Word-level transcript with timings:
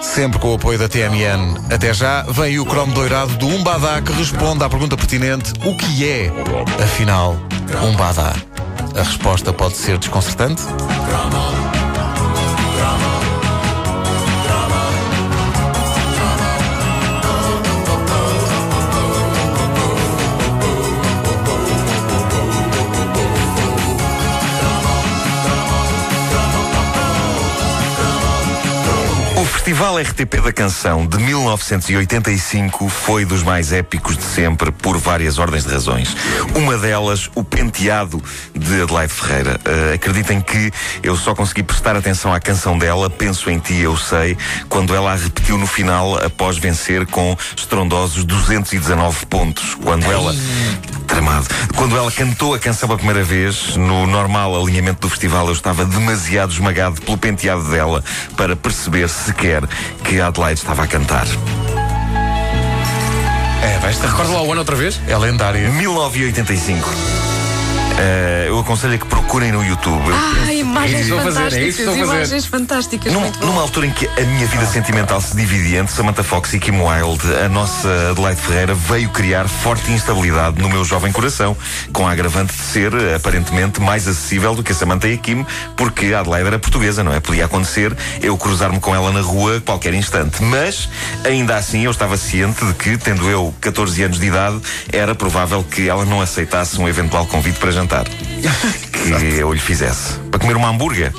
Sempre 0.00 0.38
com 0.38 0.52
o 0.52 0.54
apoio 0.54 0.78
da 0.78 0.88
TMN. 0.88 1.56
Até 1.72 1.92
já, 1.92 2.22
vem 2.22 2.58
o 2.58 2.64
cromo 2.64 2.92
doirado 2.94 3.36
do 3.36 3.46
Umbadá 3.48 4.00
que 4.00 4.12
responde 4.12 4.62
à 4.62 4.68
pergunta 4.68 4.96
pertinente: 4.96 5.52
o 5.64 5.76
que 5.76 6.08
é, 6.08 6.32
afinal, 6.82 7.36
Umbadá? 7.82 8.34
A 8.94 9.02
resposta 9.02 9.52
pode 9.52 9.76
ser 9.76 9.98
desconcertante? 9.98 10.62
Festival 29.68 29.98
RTP 29.98 30.40
da 30.42 30.50
Canção 30.50 31.06
de 31.06 31.18
1985 31.18 32.88
foi 32.88 33.26
dos 33.26 33.42
mais 33.42 33.70
épicos 33.70 34.16
de 34.16 34.24
sempre 34.24 34.72
por 34.72 34.96
várias 34.96 35.38
ordens 35.38 35.64
de 35.64 35.70
razões. 35.70 36.16
Uma 36.54 36.78
delas, 36.78 37.28
o 37.34 37.44
penteado 37.44 38.22
de 38.54 38.80
Adelaide 38.80 39.12
Ferreira. 39.12 39.60
Uh, 39.60 39.92
acreditem 39.92 40.40
que 40.40 40.72
eu 41.02 41.14
só 41.16 41.34
consegui 41.34 41.62
prestar 41.62 41.94
atenção 41.96 42.32
à 42.32 42.40
canção 42.40 42.78
dela, 42.78 43.10
Penso 43.10 43.50
em 43.50 43.58
Ti, 43.58 43.74
Eu 43.74 43.94
Sei, 43.94 44.38
quando 44.70 44.94
ela 44.94 45.12
a 45.12 45.16
repetiu 45.16 45.58
no 45.58 45.66
final 45.66 46.16
após 46.16 46.56
vencer 46.56 47.04
com 47.04 47.36
estrondosos 47.54 48.24
219 48.24 49.26
pontos. 49.26 49.74
Quando 49.74 50.10
ela 50.10 50.34
tramado. 51.08 51.48
Quando 51.74 51.96
ela 51.96 52.12
cantou 52.12 52.54
a 52.54 52.58
canção 52.58 52.88
pela 52.88 52.98
primeira 52.98 53.24
vez, 53.24 53.76
no 53.76 54.06
normal 54.06 54.54
alinhamento 54.60 55.00
do 55.00 55.08
festival, 55.08 55.46
eu 55.48 55.52
estava 55.52 55.84
demasiado 55.84 56.52
esmagado 56.52 57.00
pelo 57.02 57.18
penteado 57.18 57.64
dela 57.64 58.04
para 58.36 58.54
perceber 58.54 59.08
sequer 59.08 59.66
que 60.04 60.20
a 60.20 60.28
Adelaide 60.28 60.60
estava 60.60 60.84
a 60.84 60.86
cantar. 60.86 61.26
É, 63.62 63.78
vai 63.80 63.90
estar. 63.90 64.08
Recorda 64.08 64.32
lá 64.32 64.42
o 64.42 64.52
ano 64.52 64.60
outra 64.60 64.76
vez? 64.76 65.00
É 65.08 65.16
lendária. 65.16 65.68
1985. 65.70 66.88
Eh, 68.00 68.44
eu 68.48 68.58
aconselho 68.60 68.94
a 68.94 68.98
que 68.98 69.06
procurem 69.06 69.50
no 69.50 69.64
YouTube. 69.64 70.04
Ah, 70.12 70.52
imagens 70.52 71.10
a 71.10 71.16
fazer, 71.20 71.38
é 71.40 71.42
fantásticas, 71.50 71.78
isso 71.80 71.96
imagens 71.96 72.46
fantásticas. 72.46 73.12
Num- 73.12 73.30
numa 73.40 73.60
altura 73.62 73.86
em 73.86 73.90
que 73.90 74.06
a 74.06 74.20
minha 74.24 74.46
vida 74.46 74.64
sentimental 74.66 75.20
se 75.20 75.36
dividia 75.36 75.80
entre 75.80 75.92
Samantha 75.92 76.22
Fox 76.22 76.52
e 76.54 76.60
Kim 76.60 76.80
Wilde, 76.80 77.26
a 77.44 77.48
nossa 77.48 77.88
Adelaide 78.10 78.40
Ferreira 78.40 78.74
veio 78.74 79.08
criar 79.10 79.48
forte 79.48 79.90
instabilidade 79.90 80.62
no 80.62 80.68
meu 80.68 80.84
jovem 80.84 81.10
coração, 81.10 81.56
com 81.92 82.06
a 82.06 82.12
agravante 82.12 82.52
de 82.54 82.62
ser, 82.62 82.92
aparentemente, 83.16 83.80
mais 83.80 84.06
acessível 84.06 84.54
do 84.54 84.62
que 84.62 84.70
a 84.70 84.74
Samantha 84.74 85.08
e 85.08 85.14
a 85.14 85.18
Kim, 85.18 85.44
porque 85.76 86.14
a 86.14 86.20
Adelaide 86.20 86.46
era 86.46 86.58
portuguesa, 86.58 87.02
não 87.02 87.12
é? 87.12 87.18
Podia 87.18 87.46
acontecer 87.46 87.94
eu 88.22 88.36
cruzar-me 88.38 88.78
com 88.78 88.94
ela 88.94 89.10
na 89.10 89.20
rua 89.20 89.56
a 89.56 89.60
qualquer 89.60 89.92
instante. 89.94 90.40
Mas, 90.42 90.88
ainda 91.24 91.56
assim, 91.56 91.82
eu 91.84 91.90
estava 91.90 92.16
ciente 92.16 92.64
de 92.64 92.74
que, 92.74 92.96
tendo 92.96 93.28
eu 93.28 93.52
14 93.60 94.04
anos 94.04 94.20
de 94.20 94.26
idade, 94.26 94.60
era 94.92 95.14
provável 95.16 95.64
que 95.68 95.88
ela 95.88 96.04
não 96.04 96.20
aceitasse 96.20 96.80
um 96.80 96.88
eventual 96.88 97.26
convite 97.26 97.58
para 97.58 97.72
jantar. 97.72 97.87
Que 98.92 99.38
eu 99.38 99.52
lhe 99.52 99.60
fizesse. 99.60 100.14
Para 100.30 100.40
comer 100.40 100.56
uma 100.56 100.68
hambúrguer. 100.68 101.12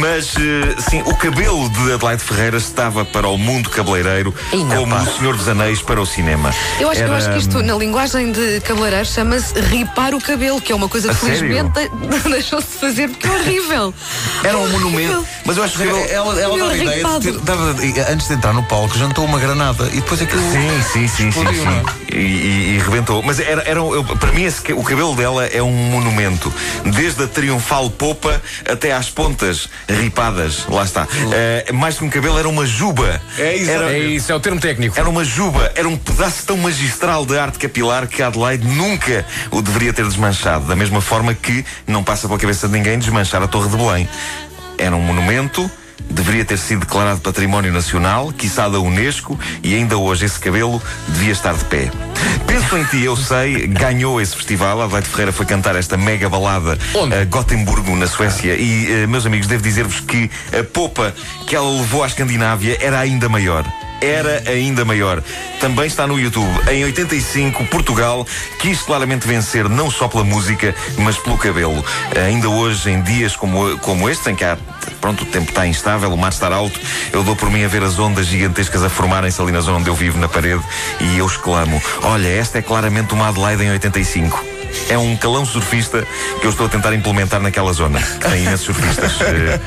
Mas, 0.00 0.34
eh, 0.36 0.74
sim, 0.90 1.02
o 1.06 1.14
cabelo 1.14 1.68
de 1.70 1.92
Adelaide 1.92 2.22
Ferreira 2.22 2.56
estava 2.56 3.04
para 3.04 3.28
o 3.28 3.38
mundo 3.38 3.70
cabeleireiro 3.70 4.34
como 4.50 4.88
pá. 4.88 5.02
o 5.02 5.18
Senhor 5.18 5.36
dos 5.36 5.48
Anéis 5.48 5.80
para 5.80 6.00
o 6.00 6.06
cinema. 6.06 6.52
Eu 6.80 6.90
acho, 6.90 7.00
eu 7.00 7.06
Era, 7.06 7.16
acho 7.16 7.30
que 7.30 7.38
isto, 7.38 7.62
na 7.62 7.74
linguagem 7.74 8.32
de 8.32 8.60
cabeleireiro, 8.62 9.06
chama-se 9.06 9.58
ripar 9.60 10.14
o 10.14 10.20
cabelo, 10.20 10.60
que 10.60 10.72
é 10.72 10.74
uma 10.74 10.88
coisa 10.88 11.10
A 11.10 11.14
que 11.14 11.20
felizmente 11.20 11.70
de- 11.72 12.18
deixou-se 12.30 12.66
de 12.66 12.78
fazer 12.78 13.08
porque 13.08 13.26
é 13.26 13.30
horrível. 13.30 13.94
Era 14.42 14.58
um 14.58 14.68
monumento. 14.70 15.24
Mas 15.44 15.56
eu 15.56 15.62
acho 15.64 15.76
que 15.76 15.82
Ela, 15.84 16.40
ela 16.40 16.58
dava 16.58 16.76
ideia 16.76 17.04
de 17.04 17.20
ter, 17.20 17.38
dava- 17.40 17.74
antes 18.12 18.28
de 18.28 18.34
entrar 18.34 18.52
no 18.52 18.62
palco, 18.64 18.98
jantou 18.98 19.24
uma 19.24 19.38
granada 19.38 19.86
e 19.92 19.96
depois 20.00 20.20
aquilo. 20.20 20.42
Sim, 20.50 20.82
sim, 20.92 21.08
sim, 21.08 21.30
sim, 21.32 21.46
é? 21.46 21.52
sim. 21.52 22.03
E, 22.14 22.16
e, 22.18 22.74
e 22.76 22.78
rebentou. 22.78 23.22
Mas 23.22 23.40
era, 23.40 23.62
era 23.62 23.80
eu- 23.80 24.04
para 24.04 24.30
mim, 24.32 24.44
esse 24.44 24.72
o 24.72 24.82
cabelo 24.82 25.14
dela 25.16 25.46
é 25.46 25.60
um 25.62 25.72
monumento. 25.72 26.52
Desde 26.94 27.24
a 27.24 27.26
triunfal 27.26 27.90
popa 27.90 28.40
até 28.70 28.92
às 28.92 29.10
pontas 29.10 29.68
ripadas. 29.88 30.64
Lá 30.68 30.84
está. 30.84 31.08
Eh, 31.32 31.72
mais 31.72 31.98
que 31.98 32.04
um 32.04 32.08
cabelo, 32.10 32.38
era 32.38 32.48
uma 32.48 32.64
juba. 32.64 33.20
É 33.38 33.56
isso, 33.56 33.70
Era, 33.70 33.92
É 33.92 33.98
isso, 33.98 34.30
é 34.30 34.34
o 34.34 34.40
termo 34.40 34.60
técnico. 34.60 34.98
Era 34.98 35.08
uma 35.08 35.24
juba, 35.24 35.72
era 35.74 35.88
um 35.88 35.96
pedaço 35.96 36.44
tão 36.46 36.56
magistral 36.56 37.26
de 37.26 37.36
arte 37.36 37.58
capilar 37.58 38.06
que 38.06 38.22
Adelaide 38.22 38.66
nunca 38.66 39.26
o 39.50 39.60
deveria 39.60 39.92
ter 39.92 40.04
desmanchado. 40.04 40.66
Da 40.66 40.76
mesma 40.76 41.00
forma 41.00 41.34
que 41.34 41.64
não 41.86 42.04
passa 42.04 42.28
pela 42.28 42.38
cabeça 42.38 42.66
de 42.68 42.72
ninguém 42.74 42.98
desmanchar 42.98 43.42
a 43.42 43.48
Torre 43.48 43.68
de 43.68 43.76
Belém. 43.76 44.08
Era 44.78 44.94
um 44.94 45.00
monumento, 45.00 45.70
deveria 46.10 46.44
ter 46.44 46.58
sido 46.58 46.80
declarado 46.80 47.20
Património 47.20 47.72
Nacional, 47.72 48.32
quiçá 48.32 48.68
da 48.68 48.78
Unesco, 48.78 49.38
e 49.62 49.74
ainda 49.74 49.96
hoje 49.96 50.24
esse 50.26 50.38
cabelo 50.38 50.80
devia 51.08 51.32
estar 51.32 51.54
de 51.54 51.64
pé. 51.66 51.90
Penso 52.46 52.76
em 52.76 52.84
ti, 52.84 53.02
eu 53.02 53.16
sei, 53.16 53.66
ganhou 53.66 54.20
esse 54.20 54.34
festival. 54.36 54.80
Adelaide 54.82 55.08
Ferreira 55.08 55.32
foi 55.32 55.46
cantar 55.46 55.76
esta 55.76 55.96
mega 55.96 56.28
balada 56.28 56.78
Onde? 56.94 57.14
a 57.14 57.24
Gotemburgo, 57.24 57.96
na 57.96 58.06
Suécia. 58.06 58.54
E, 58.54 58.90
eh, 58.90 59.06
meus 59.06 59.26
amigos, 59.26 59.46
devo 59.46 59.62
dizer-vos 59.62 60.00
que 60.00 60.30
a 60.58 60.62
popa 60.62 61.14
que 61.46 61.56
ela 61.56 61.68
levou 61.70 62.02
à 62.02 62.06
Escandinávia 62.06 62.78
era 62.80 63.00
ainda 63.00 63.28
maior. 63.28 63.64
Era 64.00 64.42
ainda 64.46 64.84
maior. 64.84 65.22
Também 65.60 65.86
está 65.86 66.06
no 66.06 66.18
YouTube. 66.18 66.50
Em 66.70 66.84
85, 66.84 67.64
Portugal 67.66 68.26
quis 68.60 68.82
claramente 68.82 69.26
vencer 69.26 69.68
não 69.68 69.90
só 69.90 70.08
pela 70.08 70.24
música, 70.24 70.74
mas 70.98 71.16
pelo 71.16 71.38
cabelo. 71.38 71.84
Ainda 72.26 72.48
hoje, 72.48 72.90
em 72.90 73.00
dias 73.02 73.34
como, 73.36 73.78
como 73.78 74.08
este, 74.08 74.30
em 74.30 74.34
que 74.34 74.44
há, 74.44 74.58
pronto, 75.00 75.24
o 75.24 75.26
tempo 75.26 75.50
está 75.50 75.66
instável, 75.66 76.12
o 76.12 76.18
mar 76.18 76.32
está 76.32 76.52
alto, 76.52 76.78
eu 77.12 77.22
dou 77.22 77.34
por 77.34 77.50
mim 77.50 77.64
a 77.64 77.68
ver 77.68 77.82
as 77.82 77.98
ondas 77.98 78.26
gigantescas 78.26 78.82
a 78.82 78.88
formarem-se 78.88 79.40
ali 79.40 79.52
na 79.52 79.60
zona 79.60 79.78
onde 79.78 79.88
eu 79.88 79.94
vivo, 79.94 80.18
na 80.18 80.28
parede, 80.28 80.62
e 81.00 81.18
eu 81.18 81.26
exclamo: 81.26 81.82
Olha, 82.02 82.28
esta 82.28 82.58
é 82.58 82.62
claramente 82.62 83.14
uma 83.14 83.28
Adelaide 83.28 83.64
em 83.64 83.70
85. 83.70 84.53
É 84.88 84.98
um 84.98 85.16
calão 85.16 85.44
surfista 85.44 86.06
que 86.40 86.46
eu 86.46 86.50
estou 86.50 86.66
a 86.66 86.68
tentar 86.68 86.94
implementar 86.94 87.40
naquela 87.40 87.72
zona. 87.72 88.00
Que 88.00 88.30
tem 88.30 88.42
imensos 88.42 88.66
surfistas. 88.66 89.12
Eh, 89.24 89.58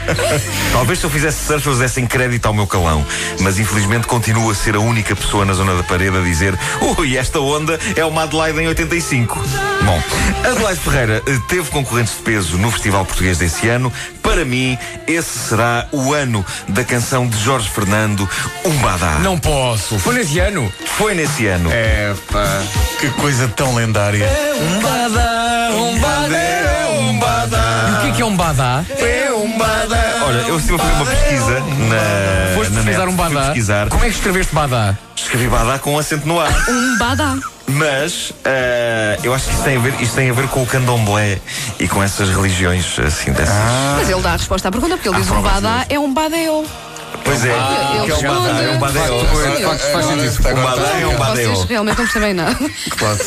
talvez 0.72 1.00
se 1.00 1.06
eu 1.06 1.10
fizesse 1.10 1.46
surf 1.46 1.68
eles 1.68 1.80
dessem 1.80 2.06
crédito 2.06 2.46
ao 2.46 2.54
meu 2.54 2.68
calão. 2.68 3.06
Mas 3.40 3.60
infelizmente 3.60 4.08
continuo 4.08 4.50
a 4.50 4.56
ser 4.56 4.76
a 4.76 4.80
única 4.80 5.16
pessoa 5.16 5.46
na 5.46 5.54
zona 5.54 5.76
da 5.76 5.84
parede 5.84 6.16
a 6.18 6.22
dizer 6.22 6.58
Ui, 6.98 7.18
esta 7.18 7.40
onda 7.40 7.80
é 7.96 8.06
uma 8.06 8.24
Adelaide 8.24 8.60
em 8.60 8.68
85. 8.68 9.40
Bom, 9.84 10.04
Adelaide 10.44 10.80
Ferreira 10.80 11.24
eh, 11.26 11.40
teve 11.48 11.70
concorrentes 11.70 12.16
de 12.16 12.22
peso 12.22 12.58
no 12.58 12.72
Festival 12.72 13.06
Português 13.06 13.38
desse 13.38 13.68
ano. 13.68 13.92
Para 14.38 14.46
mim, 14.46 14.78
esse 15.08 15.36
será 15.50 15.88
o 15.92 16.14
ano 16.14 16.46
da 16.68 16.84
canção 16.84 17.28
de 17.28 17.36
Jorge 17.40 17.68
Fernando, 17.68 18.30
Umbadá. 18.64 19.18
Não 19.18 19.36
posso. 19.36 19.98
Foi 19.98 20.14
nesse 20.14 20.38
ano. 20.38 20.72
Foi 20.96 21.16
nesse 21.16 21.48
ano. 21.48 21.72
É 21.72 22.14
pá, 22.32 22.62
que 23.00 23.10
coisa 23.20 23.48
tão 23.48 23.74
lendária. 23.74 24.30
Umbada, 24.62 25.72
umbada, 25.76 26.38
Umbadá. 27.00 27.98
O 27.98 28.02
que 28.04 28.08
é 28.10 28.12
que 28.12 28.22
é 28.22 28.26
um 28.26 28.36
badá? 28.36 28.86
É 29.00 29.32
Umbadá. 29.34 30.07
Olha, 30.28 30.38
eu 30.48 30.58
estive 30.58 30.76
a 30.76 30.80
fazer 30.80 30.94
uma 30.94 31.06
pesquisa 31.06 31.60
na. 31.60 32.56
Foste 32.56 32.74
na 32.74 32.82
pesquisar 32.82 33.06
net. 33.06 33.14
um 33.14 33.18
Fui 33.18 33.30
badá? 33.34 33.46
pesquisar. 33.46 33.90
Como 33.90 34.04
é 34.04 34.10
que 34.10 34.16
escreveste 34.16 34.54
badá? 34.56 34.98
Escrevi 35.16 35.48
Badá 35.48 35.80
com 35.80 35.94
um 35.96 36.00
acento 36.00 36.28
no 36.28 36.40
ar. 36.40 36.52
Um 36.70 36.98
badá. 36.98 37.36
Mas 37.70 38.32
eh, 38.46 39.20
eu 39.24 39.34
acho 39.34 39.46
que 39.46 39.52
isto 39.54 39.64
tem, 39.64 39.76
a 39.76 39.80
ver, 39.80 39.94
isto 40.02 40.16
tem 40.16 40.30
a 40.30 40.34
ver 40.34 40.48
com 40.48 40.64
o 40.64 40.66
candomblé 40.66 41.40
e 41.80 41.88
com 41.88 42.02
essas 42.02 42.30
religiões 42.30 42.98
assim 43.00 43.32
dessas. 43.34 43.54
Mas 43.98 44.10
ele 44.10 44.22
dá 44.22 44.30
a 44.30 44.38
resposta 44.38 44.70
à 44.70 44.72
pergunta, 44.72 44.96
porque 44.96 45.10
ele 45.10 45.18
Ah, 45.18 45.20
diz 45.20 45.30
um 45.30 45.42
badá 45.42 45.86
é 45.90 46.00
um 46.00 46.14
badeo. 46.14 46.66
Pois 47.28 47.44
é, 47.44 47.50
ele 47.50 48.06
que 48.06 48.26
é 48.26 48.32
um 48.32 48.36
badá, 48.42 48.62
é 48.64 48.70
um 48.70 48.80
badá. 48.80 49.00
responde. 49.02 49.92
Faz, 49.92 50.06
sentido. 50.06 50.58
Um 50.58 50.64
badá 50.64 50.82
é 51.02 51.06
um 51.08 51.10
Vocês 51.18 51.20
badeo. 51.20 51.66
realmente 51.68 51.98
não 51.98 52.06
percebem 52.06 52.34
nada. 52.34 52.58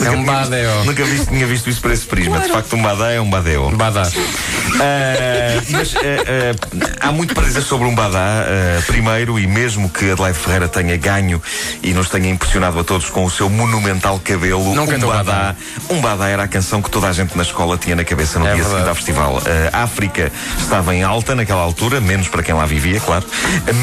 É 0.05 0.11
um 0.11 0.25
badeo. 0.25 0.85
Nunca 0.85 1.05
vi- 1.05 1.27
tinha 1.27 1.47
visto 1.47 1.69
isso 1.69 1.81
por 1.83 1.91
esse 1.91 2.07
prisma. 2.07 2.39
De 2.41 2.47
Claro. 2.47 2.63
facto, 2.63 2.77
um 2.77 2.83
badá 2.83 3.11
é 3.13 3.21
um 3.21 3.29
badeo. 3.29 3.71
Badá. 3.77 4.03
Uh, 4.03 5.63
mas 5.71 5.93
uh, 5.95 5.99
uh, 5.99 6.91
há 7.01 7.13
muito 7.13 7.35
para 7.35 7.45
dizer 7.45 7.61
sobre 7.63 7.87
um 7.87 7.95
Badá. 7.95 8.45
Uh, 8.47 8.83
primeiro, 8.87 9.39
e 9.39 9.47
mesmo 9.47 9.91
que 9.91 10.11
Adelaide 10.11 10.39
Ferreira 10.39 10.69
tenha 10.69 10.97
ganho 10.97 11.43
e 11.83 11.93
nos 11.93 12.09
tenha 12.09 12.31
impressionado 12.31 12.79
a 12.79 12.85
todos 12.85 13.11
com 13.11 13.25
o 13.25 13.31
seu 13.31 13.51
monumental 13.51 14.19
cabelo, 14.25 14.75
Não 14.75 14.85
um 14.85 14.87
Badá, 14.99 15.07
Badá. 15.23 15.55
um 15.91 16.01
Badá 16.01 16.29
era 16.29 16.45
a 16.45 16.49
canção 16.49 16.81
que 16.81 16.91
toda 16.91 17.09
a 17.09 17.13
gente 17.13 17.37
na 17.37 17.43
escola 17.43 17.77
tinha 17.77 17.95
na 17.97 18.05
cabeça 18.05 18.39
no 18.39 18.47
É 18.47 18.55
dia 18.55 18.63
verdade. 18.65 18.71
seguinte 18.73 18.89
ao 18.89 18.95
festival. 18.95 19.35
Uh, 19.39 19.43
a 19.73 19.83
África 19.83 20.33
estava 20.59 20.95
em 20.95 21.03
alta 21.03 21.35
naquela 21.35 21.61
altura, 21.63 22.01
menos 22.01 22.29
para 22.29 22.43
quem 22.43 22.55
lá 22.55 22.65
vivia, 22.65 22.99
claro. 23.01 23.25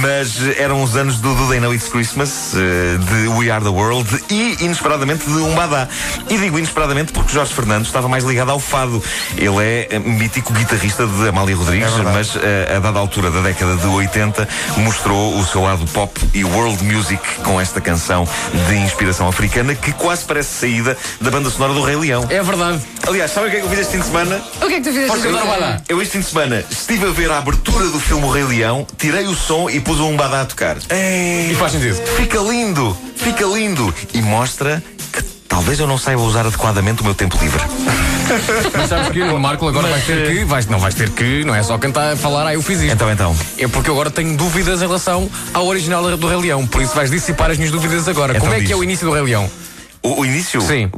Mas 0.02 0.07
uh, 0.08 0.56
eram 0.58 0.82
os 0.82 0.96
anos 0.96 1.20
do 1.20 1.34
Do 1.36 1.50
They 1.50 1.60
Know 1.60 1.74
It's 1.74 1.90
Christmas, 1.90 2.54
uh, 2.54 2.98
de 2.98 3.28
We 3.30 3.52
Are 3.52 3.64
the 3.64 3.70
World 3.70 4.24
e, 4.30 4.58
inesperadamente, 4.64 5.26
de 5.26 5.38
um 5.38 5.54
Badá. 5.54 5.88
E 6.30 6.38
digo 6.38 6.58
inesperadamente 6.58 7.12
porque 7.12 7.34
Jorge 7.34 7.54
Fernandes 7.54 7.88
estava 7.88 8.08
mais 8.08 8.24
ligado 8.24 8.52
ao 8.52 8.60
fado. 8.60 9.04
Ele 9.38 9.58
é 9.60 9.98
uh, 9.98 10.10
mítico 10.10 10.54
guitarrista 10.54 11.06
de 11.06 11.28
Amália 11.28 11.56
Rodrigues, 11.56 11.94
mas 11.98 12.36
uh, 12.36 12.40
a 12.76 12.80
dada 12.80 13.00
altura 13.00 13.30
da 13.30 13.42
década 13.42 13.76
de 13.76 13.88
80 13.88 14.48
mostrou 14.78 15.38
o 15.38 15.46
seu 15.46 15.62
lado 15.62 15.86
pop 15.88 16.20
e 16.34 16.44
world 16.44 16.84
music 16.84 17.22
com 17.44 17.60
esta 17.60 17.82
canção 17.82 18.28
de 18.68 18.76
inspiração 18.76 19.28
africana 19.28 19.76
que 19.76 19.92
quase 19.92 20.26
parece 20.26 20.60
saída 20.60 20.98
da 21.20 21.30
banda 21.30 21.50
sonora 21.50 21.74
do 21.74 21.82
Rei 21.82 21.96
Leão. 21.96 22.26
É 22.30 22.42
verdade. 22.42 22.82
Aliás, 23.08 23.32
sabem 23.32 23.48
o 23.48 23.52
que 23.52 23.58
é 23.58 23.60
que 23.62 23.66
eu 23.66 23.70
fiz 23.70 23.80
este 23.80 23.92
fim 23.94 24.00
de 24.00 24.06
semana? 24.06 24.42
O 24.62 24.68
que 24.68 24.74
é 24.74 24.78
que 24.78 24.82
tu 24.82 24.90
fizeste? 24.90 25.08
Força, 25.08 25.28
esta 25.28 25.40
Dona 25.40 25.54
semana? 25.56 25.84
Eu 25.88 26.02
este 26.02 26.12
fim 26.12 26.20
de 26.20 26.26
semana 26.26 26.66
estive 26.70 27.06
a 27.06 27.12
ver 27.12 27.32
a 27.32 27.38
abertura 27.38 27.86
do 27.86 28.00
filme 28.02 28.26
O 28.26 28.30
Rei 28.30 28.44
Leão, 28.44 28.86
tirei 28.98 29.26
o 29.28 29.34
som 29.34 29.70
e 29.70 29.80
pus 29.80 29.98
o 30.00 30.08
Umbada 30.08 30.42
a 30.42 30.46
tocar. 30.46 30.76
E 30.92 31.56
faz 31.56 31.72
sentido. 31.72 31.96
Fica 32.18 32.40
lindo, 32.40 32.98
fica 33.16 33.46
lindo. 33.46 33.94
E 34.14 34.22
mostra 34.22 34.84
que 35.14 35.24
talvez 35.48 35.80
eu 35.80 35.88
não 35.88 35.98
saiba 35.98 36.22
usar 36.22 36.46
adequadamente 36.46 37.02
o 37.02 37.06
meu 37.06 37.16
tempo 37.16 37.38
livre. 37.42 37.62
Mas 38.76 38.90
sabes 38.90 39.08
que 39.08 39.24
no 39.24 39.40
Marco 39.40 39.66
agora 39.70 39.88
vais 39.88 40.06
ter 40.06 40.28
que. 40.28 40.44
Vais, 40.44 40.66
não 40.66 40.80
vais 40.80 40.94
ter 40.94 41.10
que, 41.10 41.46
não 41.46 41.56
é 41.56 41.64
só 41.64 41.78
cantar 41.78 42.12
a 42.12 42.18
falar, 42.18 42.46
ah, 42.48 42.54
eu 42.54 42.62
fiz 42.62 42.82
isto. 42.82 42.92
Então, 42.94 43.10
então. 43.10 43.34
É 43.58 43.70
porque 43.70 43.90
eu 43.90 43.94
agora 43.94 44.12
tenho 44.12 44.36
dúvidas 44.36 44.82
em 44.82 44.86
relação 44.86 45.30
ao 45.54 45.66
original 45.66 46.18
do 46.18 46.28
Rei 46.28 46.38
Leão. 46.42 46.68
Por 46.68 46.82
isso 46.82 46.94
vais 46.94 47.10
dissipar 47.10 47.52
as 47.52 47.58
minhas 47.58 47.72
dúvidas 47.72 48.06
agora. 48.10 48.34
Então 48.34 48.42
Como 48.42 48.54
é 48.54 48.60
diz. 48.60 48.68
que 48.68 48.74
é 48.74 48.76
o 48.76 48.84
início 48.84 49.08
do 49.08 49.14
Rei 49.14 49.24
Leão? 49.24 49.50
O, 50.04 50.22
o 50.22 50.26
início? 50.26 50.60
Sim. 50.62 50.90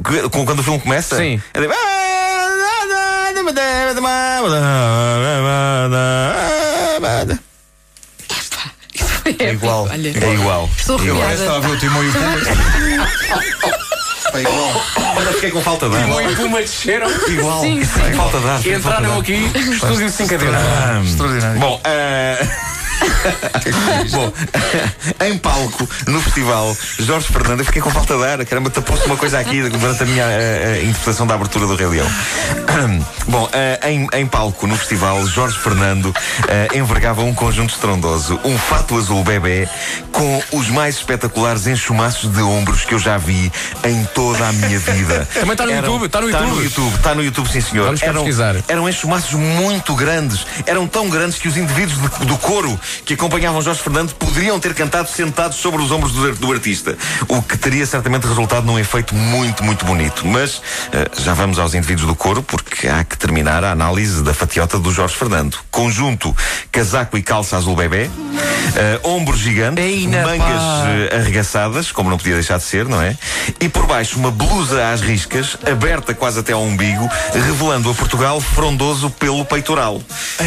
Quando 0.44 0.58
o 0.58 0.62
filme 0.62 0.80
começa? 0.80 1.16
Sim. 1.16 1.40
É 1.54 1.60
tipo... 9.26 9.42
É 9.42 9.52
igual. 9.52 9.88
Olha, 9.90 10.08
É 10.08 10.34
igual. 10.34 10.68
estou 10.76 10.98
Eu 11.04 11.14
arrepiada. 11.22 11.34
estava 11.34 11.56
a 11.56 11.60
ver 11.60 11.70
o 11.70 11.78
Timão 11.78 12.02
e 12.04 12.08
o 12.08 12.12
Pumba. 12.12 13.80
É 14.32 14.42
igual. 14.42 14.86
Olha, 15.16 15.32
fiquei 15.32 15.50
com 15.50 15.60
falta 15.60 15.88
de 15.88 15.96
ar. 15.96 16.30
e 16.30 16.36
Puma 16.36 16.60
desceram. 16.60 17.10
Igual. 17.28 17.60
Sim, 17.62 17.82
sim. 17.84 18.12
Falta 18.16 18.38
de 18.38 18.48
ar. 18.48 18.56
fiquei 18.58 18.74
com 18.76 18.82
falta 18.82 18.98
de 19.00 19.06
Entraram 19.08 19.14
ar. 19.14 19.20
aqui, 19.20 19.50
estúdio 19.72 20.08
5 20.08 20.34
a 20.34 20.36
dedo. 20.36 20.52
Ah, 20.54 21.02
Extraordinário. 21.04 21.60
Bom, 21.60 21.80
eh, 21.82 22.46
Bom, 24.10 24.32
em 25.26 25.38
palco, 25.38 25.88
no 26.06 26.20
festival, 26.20 26.76
Jorge 26.98 27.26
Fernando, 27.28 27.60
eu 27.60 27.64
fiquei 27.64 27.80
com 27.82 27.90
falta 27.90 28.16
de 28.16 28.24
ar, 28.24 28.44
caramba, 28.44 28.70
tapou-se 28.70 29.04
uma 29.06 29.16
coisa 29.16 29.38
aqui 29.38 29.62
durante 29.68 30.02
a 30.02 30.06
minha 30.06 30.24
eh, 30.24 30.78
eh, 30.80 30.84
interpretação 30.84 31.26
da 31.26 31.34
abertura 31.34 31.66
do 31.66 31.74
Rei 31.76 31.86
Leão. 31.86 32.06
Bom, 33.28 33.48
eh, 33.52 33.80
em, 33.90 34.06
em 34.12 34.26
palco, 34.26 34.66
no 34.66 34.76
festival, 34.76 35.24
Jorge 35.26 35.58
Fernando 35.58 36.14
eh, 36.48 36.68
envergava 36.78 37.22
um 37.22 37.34
conjunto 37.34 37.72
estrondoso, 37.74 38.38
um 38.44 38.56
fato 38.58 38.96
azul 38.96 39.22
bebê, 39.24 39.68
com 40.12 40.42
os 40.52 40.68
mais 40.68 40.96
espetaculares 40.96 41.66
enxumaços 41.66 42.30
de 42.32 42.42
ombros 42.42 42.84
que 42.84 42.94
eu 42.94 42.98
já 42.98 43.16
vi 43.18 43.50
em 43.84 44.04
toda 44.14 44.46
a 44.48 44.52
minha 44.52 44.78
vida. 44.78 45.28
Também 45.34 45.52
está 45.52 45.66
no 45.66 45.72
YouTube, 45.72 46.06
está 46.06 46.20
no 46.20 46.26
Está 46.30 46.40
no 46.40 46.46
YouTube. 46.48 46.64
YouTube, 46.64 46.94
está 46.96 47.14
no 47.14 47.24
YouTube, 47.24 47.48
sim 47.50 47.60
senhor. 47.60 47.84
Vamos 47.86 48.02
eram, 48.02 48.14
pesquisar. 48.24 48.56
eram 48.68 48.88
enxumaços 48.88 49.32
muito 49.34 49.94
grandes. 49.94 50.46
Eram 50.66 50.86
tão 50.86 51.08
grandes 51.08 51.38
que 51.38 51.48
os 51.48 51.56
indivíduos 51.56 51.98
de- 52.18 52.26
do 52.26 52.36
coro 52.38 52.78
que 53.04 53.14
acompanhavam 53.14 53.60
Jorge 53.62 53.82
Fernando 53.82 54.14
poderiam 54.14 54.58
ter 54.60 54.74
cantado 54.74 55.08
sentados 55.08 55.58
sobre 55.58 55.82
os 55.82 55.90
ombros 55.90 56.12
do, 56.12 56.34
do 56.36 56.52
artista. 56.52 56.96
O 57.28 57.42
que 57.42 57.56
teria 57.56 57.86
certamente 57.86 58.26
resultado 58.26 58.66
num 58.66 58.78
efeito 58.78 59.14
muito, 59.14 59.62
muito 59.64 59.84
bonito. 59.84 60.26
Mas 60.26 60.60
eh, 60.92 61.10
já 61.18 61.34
vamos 61.34 61.58
aos 61.58 61.74
indivíduos 61.74 62.06
do 62.06 62.14
coro, 62.14 62.42
porque 62.42 62.88
há 62.88 63.04
que 63.04 63.16
terminar 63.16 63.64
a 63.64 63.72
análise 63.72 64.22
da 64.22 64.32
fatiota 64.34 64.78
do 64.78 64.92
Jorge 64.92 65.14
Fernando. 65.16 65.58
Conjunto, 65.70 66.34
casaco 66.72 67.16
e 67.16 67.22
calça 67.22 67.56
azul 67.56 67.76
bebê, 67.76 68.10
eh, 68.76 69.00
ombros 69.02 69.40
gigantes, 69.40 69.84
Ei, 69.84 70.06
mangas 70.06 70.62
eh, 71.10 71.16
arregaçadas, 71.16 71.92
como 71.92 72.10
não 72.10 72.16
podia 72.16 72.34
deixar 72.34 72.58
de 72.58 72.64
ser, 72.64 72.86
não 72.86 73.00
é? 73.00 73.16
E 73.60 73.68
por 73.68 73.86
baixo 73.86 74.18
uma 74.18 74.30
blusa 74.30 74.90
às 74.92 75.00
riscas, 75.00 75.56
aberta 75.70 76.14
quase 76.14 76.40
até 76.40 76.52
ao 76.52 76.62
umbigo, 76.62 77.08
revelando 77.32 77.90
a 77.90 77.94
Portugal 77.94 78.40
frondoso 78.40 79.10
pelo 79.10 79.44
peitoral. 79.44 80.00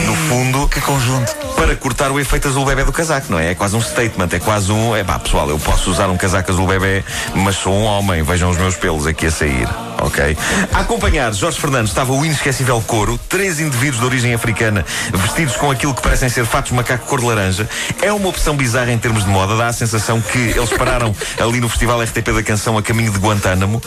No 0.05 0.15
fundo, 0.27 0.67
Que 0.69 0.81
conjunto. 0.81 1.33
para 1.55 1.75
cortar 1.75 2.11
o 2.11 2.19
efeito 2.19 2.32
azul 2.47 2.65
bebê 2.65 2.83
do 2.83 2.91
casaco, 2.91 3.31
não 3.31 3.39
é? 3.39 3.51
É 3.51 3.55
quase 3.55 3.75
um 3.75 3.81
statement, 3.81 4.29
é 4.31 4.39
quase 4.39 4.71
um. 4.71 4.95
É 4.95 5.03
pá, 5.03 5.19
pessoal, 5.19 5.49
eu 5.49 5.59
posso 5.59 5.91
usar 5.91 6.09
um 6.09 6.17
casaco 6.17 6.51
azul 6.51 6.65
bebê, 6.65 7.03
mas 7.35 7.55
sou 7.55 7.73
um 7.73 7.83
homem, 7.83 8.23
vejam 8.23 8.49
os 8.49 8.57
meus 8.57 8.75
pelos 8.75 9.05
aqui 9.05 9.27
a 9.27 9.31
sair, 9.31 9.67
ok? 9.99 10.35
A 10.73 10.79
acompanhar 10.79 11.31
Jorge 11.33 11.59
Fernandes 11.59 11.91
estava 11.91 12.11
o 12.11 12.25
inesquecível 12.25 12.81
coro, 12.87 13.19
três 13.29 13.59
indivíduos 13.59 13.99
de 13.99 14.05
origem 14.05 14.33
africana 14.33 14.83
vestidos 15.13 15.55
com 15.55 15.69
aquilo 15.69 15.93
que 15.93 16.01
parecem 16.01 16.27
ser 16.29 16.45
fatos 16.45 16.71
macaco 16.71 17.05
cor 17.05 17.19
de 17.19 17.25
laranja. 17.27 17.69
É 18.01 18.11
uma 18.11 18.29
opção 18.29 18.55
bizarra 18.55 18.91
em 18.91 18.97
termos 18.97 19.23
de 19.23 19.29
moda, 19.29 19.55
dá 19.55 19.67
a 19.67 19.73
sensação 19.73 20.19
que 20.19 20.37
eles 20.37 20.69
pararam 20.71 21.15
ali 21.39 21.59
no 21.59 21.69
Festival 21.69 22.01
RTP 22.01 22.33
da 22.33 22.43
Canção 22.43 22.77
a 22.77 22.81
caminho 22.81 23.11
de 23.11 23.19
Guantánamo. 23.19 23.81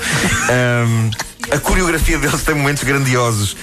Ahm, 0.49 1.11
a 1.51 1.59
coreografia 1.59 2.19
deles 2.19 2.43
tem 2.43 2.55
momentos 2.55 2.83
grandiosos. 2.83 3.57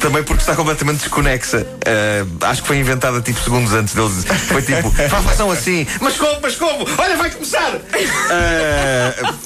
Também 0.00 0.22
porque 0.22 0.42
está 0.42 0.54
completamente 0.54 0.98
desconexa. 0.98 1.66
Ah, 1.86 2.50
acho 2.50 2.60
que 2.62 2.68
foi 2.68 2.78
inventada 2.78 3.20
tipo 3.22 3.40
segundos 3.42 3.72
antes 3.72 3.94
deles. 3.94 4.24
Foi 4.48 4.60
tipo, 4.60 4.90
"Fa- 5.08 5.22
façam 5.22 5.50
assim, 5.50 5.86
mas 6.00 6.16
como, 6.16 6.38
mas 6.42 6.56
como? 6.56 6.86
Olha, 6.98 7.16
vai 7.16 7.30
começar! 7.30 7.72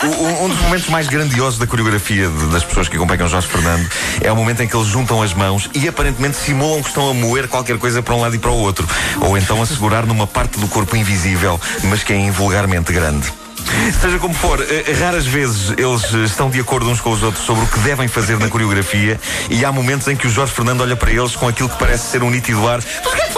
O- 0.03 0.45
um 0.45 0.49
dos 0.49 0.59
momentos 0.61 0.89
mais 0.89 1.07
grandiosos 1.09 1.59
da 1.59 1.67
coreografia 1.67 2.29
de- 2.29 2.47
das 2.47 2.65
pessoas 2.65 2.89
que 2.89 2.97
acompanham 2.97 3.29
Jorge 3.29 3.47
Fernando 3.47 3.89
é 4.21 4.33
o 4.33 4.37
momento 4.37 4.63
em 4.63 4.67
que 4.69 4.77
eles 4.77 4.89
juntam 4.89 5.23
as 5.23 5.33
mãos 5.35 5.71
e 5.75 5.87
aparentemente 5.89 6.37
simulam 6.37 6.83
que 6.83 6.89
estão 6.89 7.09
a 7.11 7.15
moer 7.15 7.47
qualquer 7.49 7.79
coisa 7.79 8.03
para 8.03 8.15
um 8.15 8.21
lado 8.21 8.35
e 8.35 8.39
para 8.39 8.51
o 8.51 8.57
outro. 8.57 8.89
Ou 9.21 9.37
então 9.39 9.63
a 9.63 9.67
segurar 9.67 10.07
numa 10.07 10.27
parte 10.27 10.59
do 10.59 10.67
corpo 10.69 10.97
invisível, 10.97 11.61
mas 11.85 12.03
que 12.03 12.13
é 12.13 12.17
invulgarmente 12.17 12.93
grande. 12.93 13.33
Seja 14.01 14.19
como 14.19 14.35
for, 14.35 14.61
eh, 14.61 14.93
raras 14.99 15.27
vezes 15.27 15.75
eles 15.77 16.15
eh, 16.15 16.25
estão 16.25 16.51
de 16.51 16.61
acordo 16.61 16.89
uns 16.89 17.01
com 17.01 17.11
os 17.11 17.23
outros 17.23 17.45
sobre 17.45 17.65
o 17.65 17.67
que 17.67 17.79
devem 17.81 18.09
fazer 18.09 18.39
na 18.39 18.49
coreografia 18.49 19.21
e 19.51 19.65
há 19.65 19.73
momentos 19.73 20.09
em 20.09 20.17
que 20.17 20.27
o 20.27 20.31
Jorge 20.31 20.53
Fernando 20.53 20.81
olha 20.81 20.97
para 20.97 21.11
eles 21.11 21.37
com 21.37 21.49
aquilo 21.49 21.69
que 21.69 21.79
parece 21.79 22.11
ser 22.11 22.23
um 22.23 22.31
nítido 22.31 22.67
ar. 22.69 22.81
Mas 23.05 23.13
o 23.13 23.17
que 23.17 23.23
é 23.23 23.27
que 23.27 23.33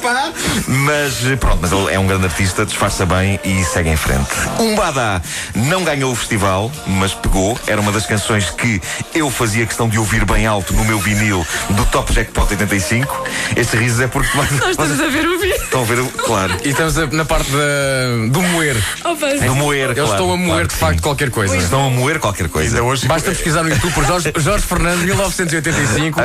pá? 0.00 0.32
Mas 0.66 1.14
pronto, 1.38 1.58
mas 1.60 1.72
ele 1.72 1.92
é 1.94 1.98
um 1.98 2.06
grande 2.06 2.24
artista, 2.26 2.64
disfarça 2.64 3.04
bem 3.06 3.38
e 3.44 3.64
segue 3.64 3.90
em 3.90 3.96
frente. 3.96 4.28
Um 4.58 4.74
Badá 4.74 5.20
não 5.54 5.84
ganhou 5.84 6.12
o 6.12 6.16
festival, 6.16 6.70
mas 6.86 7.12
pegou. 7.14 7.58
Era 7.66 7.80
uma 7.80 7.92
das 7.92 8.06
canções 8.06 8.50
que 8.50 8.80
eu 9.14 9.30
fazia 9.30 9.66
questão 9.66 9.88
de 9.88 9.98
ouvir 9.98 10.24
bem 10.24 10.46
alto 10.46 10.72
no 10.74 10.84
meu 10.84 10.98
vinil 10.98 11.46
do 11.70 11.84
Top 11.86 12.12
Jackpot 12.12 12.46
85. 12.50 13.26
Este 13.56 13.76
riso 13.76 14.02
é 14.02 14.06
porque 14.06 14.30
Nós 14.36 14.50
estamos 14.70 15.00
a 15.00 15.08
ver 15.08 15.26
o 15.26 15.38
vídeo. 15.38 15.54
estão 15.56 15.82
a 15.82 15.84
ver, 15.84 15.98
o- 16.00 16.06
claro. 16.08 16.54
E 16.64 16.68
estamos 16.70 16.96
a- 16.98 17.06
na 17.06 17.24
parte 17.24 17.50
da- 17.50 18.28
do 18.30 18.42
moer. 18.42 18.76
Opa, 19.04 19.26
Do 19.44 19.54
moer, 19.54 19.90
Eles 19.90 19.94
claro, 19.96 20.10
estão 20.12 20.32
a 20.32 20.36
moer 20.36 20.50
claro 20.50 20.68
de 20.68 20.74
facto 20.74 20.96
sim. 20.96 21.02
qualquer 21.02 21.30
coisa. 21.30 21.56
Estão 21.56 21.86
a 21.86 21.90
moer 21.90 22.18
qualquer 22.18 22.48
coisa. 22.48 22.68
Ainda 22.76 22.82
hoje. 22.82 23.06
Basta 23.06 23.30
pesquisar 23.30 23.62
no 23.62 23.70
YouTube 23.70 23.92
por 23.92 24.04
Jorge, 24.06 24.32
Jorge 24.36 24.64
Fernando, 24.66 25.00
1985, 25.04 26.20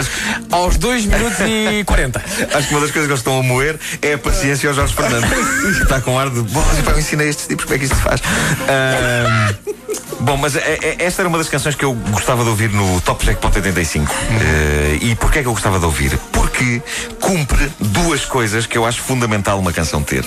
aos 0.51 0.78
2 0.78 1.06
minutos 1.06 1.38
e 1.42 1.83
40. 1.83 2.21
Acho 2.54 2.68
que 2.68 2.74
uma 2.74 2.81
das 2.81 2.92
coisas 2.92 2.92
que 2.92 3.00
eles 3.13 3.19
estão 3.19 3.39
a 3.39 3.44
moer 3.44 3.64
é 4.01 4.13
a 4.13 4.17
paciência 4.17 4.69
ao 4.69 4.75
Jorge 4.75 4.94
Fernando. 4.94 5.25
Está 5.81 6.01
com 6.01 6.17
ar 6.17 6.29
de. 6.29 6.41
Bom, 6.41 6.63
eu 6.88 7.00
ensinei 7.00 7.29
estes 7.29 7.47
tipos 7.47 7.65
como 7.65 7.75
é 7.75 7.79
que 7.79 7.85
isto 7.85 7.95
se 7.95 8.01
faz. 8.01 8.21
Bom, 10.19 10.38
mas 10.38 10.56
é- 10.56 10.79
é- 10.81 10.95
esta 11.06 11.21
era 11.21 11.29
uma 11.29 11.38
das 11.38 11.50
canções 11.50 11.75
que 11.75 11.83
eu 11.85 11.94
gostava 11.94 12.44
de 12.44 12.50
ouvir 12.50 12.69
no 12.71 13.00
Top 13.01 13.23
Jackpot 13.25 13.56
85. 13.56 14.12
Eh, 14.41 14.97
e 15.01 15.15
porquê 15.15 15.39
é 15.39 15.41
que 15.41 15.47
eu 15.47 15.53
gostava 15.53 15.77
de 15.79 15.85
ouvir? 15.85 16.17
Porque 16.31 16.81
cumpre 17.19 17.71
duas 17.79 18.25
coisas 18.25 18.65
que 18.65 18.77
eu 18.77 18.85
acho 18.85 19.01
fundamental 19.01 19.59
uma 19.59 19.71
canção 19.73 20.01
ter. 20.01 20.25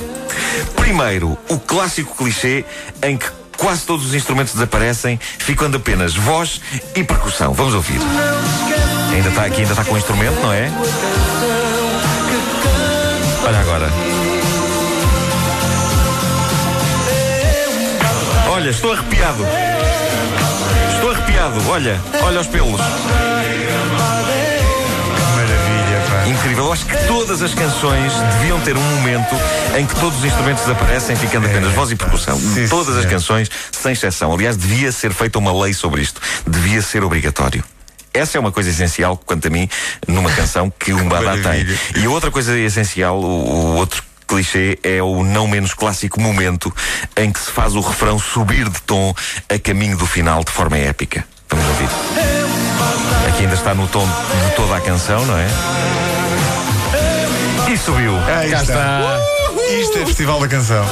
Primeiro, 0.76 1.36
o 1.48 1.58
clássico 1.58 2.14
clichê 2.16 2.64
em 3.02 3.16
que 3.16 3.26
quase 3.56 3.82
todos 3.82 4.06
os 4.06 4.14
instrumentos 4.14 4.52
desaparecem, 4.54 5.18
ficando 5.38 5.76
apenas 5.78 6.14
voz 6.14 6.60
e 6.94 7.02
percussão. 7.02 7.52
Vamos 7.52 7.74
ouvir. 7.74 8.00
Ainda 9.12 9.30
está 9.30 9.44
aqui, 9.46 9.62
ainda 9.62 9.72
está 9.72 9.84
com 9.84 9.94
o 9.94 9.98
instrumento, 9.98 10.40
não 10.40 10.52
é? 10.52 10.70
Olha 13.78 13.86
agora. 13.86 13.92
Olha, 18.50 18.70
estou 18.70 18.92
arrepiado. 18.92 19.46
Estou 20.94 21.10
arrepiado. 21.12 21.70
Olha, 21.70 22.00
olha 22.22 22.40
os 22.40 22.46
pelos. 22.48 22.80
Incrível. 26.26 26.64
Eu 26.66 26.72
acho 26.72 26.84
que 26.84 26.96
todas 27.06 27.40
as 27.40 27.54
canções 27.54 28.12
deviam 28.40 28.60
ter 28.60 28.76
um 28.76 28.82
momento 28.82 29.34
em 29.78 29.86
que 29.86 29.94
todos 29.94 30.18
os 30.18 30.24
instrumentos 30.24 30.64
desaparecem, 30.64 31.16
ficando 31.16 31.46
apenas 31.46 31.72
voz 31.72 31.90
e 31.90 31.96
percussão. 31.96 32.36
Sim, 32.36 32.68
todas 32.68 32.96
as 32.96 33.02
senhor. 33.02 33.10
canções, 33.10 33.50
sem 33.72 33.92
exceção. 33.92 34.32
Aliás, 34.32 34.56
devia 34.56 34.92
ser 34.92 35.12
feita 35.12 35.38
uma 35.38 35.52
lei 35.52 35.72
sobre 35.72 36.02
isto. 36.02 36.20
Devia 36.46 36.82
ser 36.82 37.04
obrigatório. 37.04 37.64
Essa 38.18 38.36
é 38.36 38.40
uma 38.40 38.50
coisa 38.52 38.70
essencial, 38.70 39.16
quanto 39.16 39.46
a 39.46 39.50
mim, 39.50 39.68
numa 40.06 40.30
canção 40.32 40.70
que 40.76 40.92
um 40.92 41.06
Badá 41.08 41.32
tem. 41.38 41.66
E 41.96 42.08
outra 42.08 42.30
coisa 42.30 42.58
essencial, 42.58 43.18
o, 43.20 43.24
o 43.24 43.76
outro 43.76 44.02
clichê, 44.26 44.78
é 44.82 45.00
o 45.02 45.22
não 45.22 45.46
menos 45.46 45.72
clássico 45.72 46.20
momento 46.20 46.74
em 47.16 47.30
que 47.32 47.38
se 47.40 47.50
faz 47.50 47.74
o 47.74 47.80
refrão 47.80 48.18
subir 48.18 48.68
de 48.68 48.82
tom 48.82 49.14
a 49.48 49.58
caminho 49.58 49.96
do 49.96 50.06
final 50.06 50.42
de 50.42 50.50
forma 50.50 50.76
épica. 50.76 51.24
Vamos 51.48 51.66
ouvir. 51.68 51.88
Aqui 53.28 53.42
ainda 53.44 53.54
está 53.54 53.72
no 53.74 53.86
tom 53.88 54.04
de 54.06 54.56
toda 54.56 54.76
a 54.76 54.80
canção, 54.80 55.24
não 55.24 55.38
é? 55.38 55.46
E 57.72 57.76
subiu. 57.78 58.16
Aí 58.26 58.50
Cá 58.50 58.62
está. 58.62 59.00
está. 59.00 59.72
Isto 59.80 59.98
é 59.98 60.06
Festival 60.06 60.40
da 60.40 60.48
Canção. 60.48 60.84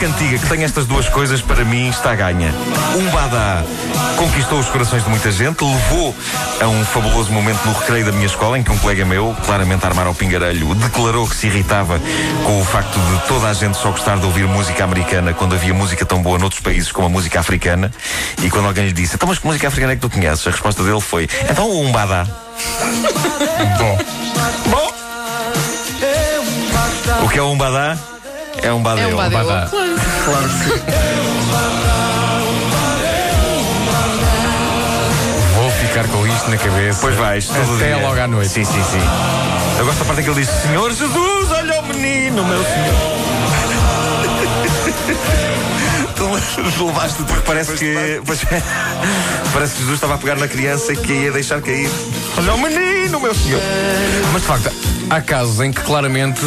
Cantiga 0.00 0.38
que 0.38 0.48
tem 0.48 0.64
estas 0.64 0.86
duas 0.86 1.06
coisas, 1.10 1.42
para 1.42 1.62
mim, 1.62 1.90
está 1.90 2.14
ganha. 2.14 2.54
Um 2.96 3.10
Badá 3.10 3.62
conquistou 4.16 4.58
os 4.58 4.66
corações 4.70 5.04
de 5.04 5.10
muita 5.10 5.30
gente, 5.30 5.62
levou 5.62 6.16
a 6.58 6.66
um 6.68 6.82
fabuloso 6.86 7.30
momento 7.30 7.62
no 7.66 7.74
recreio 7.74 8.06
da 8.06 8.12
minha 8.12 8.24
escola, 8.24 8.58
em 8.58 8.62
que 8.62 8.72
um 8.72 8.78
colega 8.78 9.04
meu, 9.04 9.36
claramente 9.44 9.84
armar 9.84 10.06
ao 10.06 10.14
pingarelho, 10.14 10.74
declarou 10.74 11.28
que 11.28 11.36
se 11.36 11.48
irritava 11.48 12.00
com 12.46 12.62
o 12.62 12.64
facto 12.64 12.98
de 12.98 13.28
toda 13.28 13.48
a 13.48 13.52
gente 13.52 13.76
só 13.76 13.90
gostar 13.90 14.16
de 14.16 14.24
ouvir 14.24 14.46
música 14.46 14.82
americana 14.84 15.34
quando 15.34 15.54
havia 15.54 15.74
música 15.74 16.06
tão 16.06 16.22
boa 16.22 16.38
noutros 16.38 16.62
países 16.62 16.90
como 16.90 17.06
a 17.06 17.10
música 17.10 17.38
africana. 17.38 17.92
E 18.42 18.48
quando 18.48 18.68
alguém 18.68 18.86
lhe 18.86 18.92
disse, 18.92 19.16
então, 19.16 19.28
mas 19.28 19.38
que 19.38 19.46
música 19.46 19.68
africana 19.68 19.92
é 19.92 19.96
que 19.96 20.02
tu 20.02 20.08
conheces? 20.08 20.46
A 20.46 20.50
resposta 20.50 20.82
dele 20.82 21.00
foi, 21.02 21.28
então 21.50 21.68
o 21.68 21.82
Umbada. 21.82 22.24
Bom. 23.76 23.98
Bom. 24.70 24.92
O 27.22 27.28
que 27.28 27.38
é 27.38 27.42
o 27.42 27.50
Umbada? 27.50 27.98
É 28.62 28.72
um 28.72 28.82
badeu. 28.82 29.08
É 29.10 29.14
um 29.14 29.16
badeu. 29.16 29.44
Badá. 29.44 29.68
Claro 29.68 30.48
que 30.48 30.54
sim. 30.54 30.70
Vou 35.54 35.70
ficar 35.70 36.06
com 36.08 36.26
isto 36.26 36.50
na 36.50 36.56
cabeça. 36.56 36.98
Pois 37.00 37.14
vais, 37.16 37.50
Até 37.50 37.94
dia. 37.94 37.96
logo 37.98 38.20
à 38.20 38.26
noite. 38.26 38.50
Sim, 38.50 38.64
sim, 38.64 38.82
sim. 38.84 39.00
Eu 39.78 39.84
gosto 39.84 39.98
da 39.98 40.04
parte 40.04 40.20
em 40.20 40.24
que 40.24 40.30
ele 40.30 40.40
diz: 40.40 40.50
Senhor 40.62 40.90
Jesus, 40.90 41.50
olha 41.52 41.80
o 41.80 41.86
menino, 41.86 42.44
meu 42.44 42.62
senhor. 42.64 42.94
Tu 46.76 46.84
levaste 46.84 47.22
Porque 47.22 47.42
parece 47.46 47.72
que. 47.72 48.20
pois 48.26 48.42
é, 48.44 48.62
parece 49.54 49.72
que 49.72 49.78
Jesus 49.80 49.94
estava 49.94 50.14
a 50.14 50.18
pegar 50.18 50.36
na 50.36 50.46
criança 50.48 50.92
e 50.92 50.96
que 50.96 51.12
ia 51.12 51.32
deixar 51.32 51.62
cair. 51.62 51.88
Olha 52.40 52.54
o 52.54 52.58
menino, 52.58 53.20
meu 53.20 53.34
senhor. 53.34 53.60
Mas 54.32 54.40
de 54.40 54.48
facto, 54.48 54.72
há 55.10 55.20
casos 55.20 55.60
em 55.60 55.70
que 55.70 55.82
claramente 55.82 56.40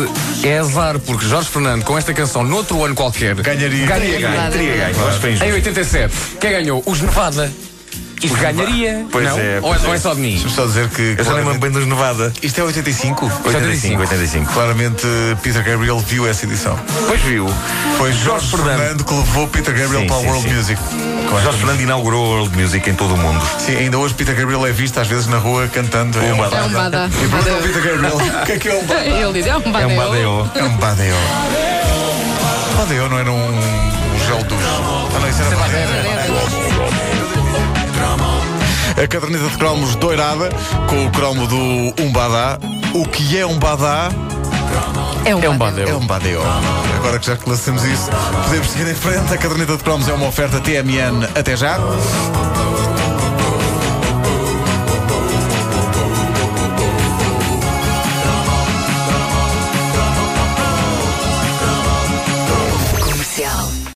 é 0.43 0.57
azar, 0.57 0.97
porque 0.97 1.23
Jorge 1.23 1.47
Fernando, 1.47 1.83
com 1.83 1.95
esta 1.95 2.11
canção, 2.15 2.43
noutro 2.43 2.83
ano 2.83 2.95
qualquer, 2.95 3.35
Ganharia. 3.35 3.85
ganharia. 3.85 4.19
Ganho. 4.19 5.43
Em 5.45 5.53
87, 5.53 6.15
quem 6.41 6.49
ganhou? 6.49 6.81
Os 6.87 6.99
Nevada. 6.99 7.51
Isto 8.23 8.37
ganharia? 8.37 9.05
Pois 9.11 9.25
não? 9.25 9.39
é, 9.39 9.55
ou, 9.61 9.69
pois 9.69 9.83
é, 9.83 9.87
ou 9.87 9.93
é. 9.93 9.95
é 9.95 9.99
só 9.99 10.13
de 10.13 10.21
mim? 10.21 10.31
Deixa-me 10.31 10.53
só 10.53 10.65
dizer 10.65 10.89
que. 10.89 11.15
Eu 11.17 11.23
já 11.23 11.33
lembro 11.33 11.57
bem 11.59 11.71
dos 11.71 11.85
Nevada. 11.85 12.31
Isto 12.41 12.61
é 12.61 12.63
85? 12.63 13.25
85, 13.45 14.01
85. 14.01 14.53
Claramente 14.53 15.05
Peter 15.41 15.63
Gabriel 15.63 15.99
viu 15.99 16.27
essa 16.27 16.45
edição. 16.45 16.79
Pois 17.07 17.21
viu. 17.21 17.47
Foi 17.97 18.13
Jorge 18.13 18.47
Fernando. 18.47 18.77
Fernando 18.77 19.03
que 19.03 19.13
levou 19.13 19.47
Peter 19.47 19.73
Gabriel 19.73 20.01
Sim, 20.01 20.07
para 20.07 20.17
sim, 20.17 20.27
a 20.27 20.29
World 20.29 20.49
sim. 20.49 20.55
Music. 20.55 20.81
Jorge 21.41 21.57
Fernando 21.57 21.81
inaugurou 21.81 22.25
a 22.25 22.29
World 22.37 22.57
Music 22.57 22.89
em 22.89 22.93
todo 22.93 23.15
o 23.15 23.17
mundo. 23.17 23.43
Sim, 23.59 23.75
ainda 23.75 23.97
hoje 23.97 24.13
Peter 24.13 24.35
Gabriel 24.35 24.65
é 24.65 24.71
visto 24.71 24.99
às 24.99 25.07
vezes 25.07 25.27
na 25.27 25.37
rua 25.37 25.67
cantando. 25.67 26.19
Um 26.19 26.37
badá. 26.37 26.57
É 26.57 26.63
um 26.63 26.69
badá. 26.69 27.07
E 27.07 27.27
pergunta 27.27 27.51
ao 27.51 27.61
Peter 27.61 27.83
Gabriel 27.83 28.15
o 28.41 28.45
que 28.45 28.51
é 28.51 28.57
que 28.57 28.69
é 28.69 28.75
um 28.75 28.85
badá? 28.85 29.05
Ele 29.05 29.33
diz, 29.33 29.47
é 29.47 29.57
um 29.57 29.61
É 29.61 29.87
um 29.87 29.95
badeo. 29.95 30.51
É 30.55 30.63
um 30.63 30.77
badeo. 30.77 31.15
Badeo 32.77 33.09
não 33.09 33.19
era 33.19 33.31
um, 33.31 33.47
um 33.47 34.19
gel 34.27 34.43
dos. 34.43 34.59
Ah, 34.59 35.19
não, 35.19 35.29
isso 35.29 35.41
era 35.41 35.55
badeo. 35.55 36.82
A 39.01 39.07
caderneta 39.07 39.47
de 39.49 39.57
cromos 39.57 39.95
doirada 39.95 40.49
com 40.87 41.05
o 41.05 41.11
cromo 41.11 41.47
do 41.47 41.93
Umbadá. 42.01 42.57
O 42.93 43.07
que 43.07 43.37
é 43.37 43.45
um 43.45 43.57
badá? 43.57 44.09
É 45.25 45.35
um 45.35 45.41
É 45.43 45.49
um 45.49 45.57
badeu. 45.57 45.85
badeu. 45.85 45.89
É 45.89 45.95
um 45.95 46.05
badeo. 46.05 46.41
Agora 46.97 47.19
que 47.19 47.25
já 47.25 47.33
esclarecemos 47.33 47.83
isso, 47.83 48.09
podemos 48.45 48.69
seguir 48.69 48.87
em 48.89 48.95
frente. 48.95 49.33
A 49.33 49.37
caderneta 49.37 49.75
de 49.77 49.83
cromos 49.83 50.07
é 50.07 50.13
uma 50.13 50.27
oferta 50.27 50.59
TMN. 50.59 51.25
Até 51.35 51.55
já. 51.57 51.77